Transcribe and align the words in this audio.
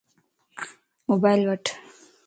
موبائل 1.09 1.41
وٺ 1.49 1.65